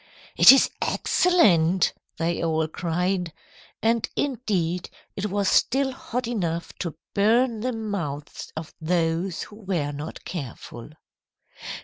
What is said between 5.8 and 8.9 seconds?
hot enough to burn the mouths of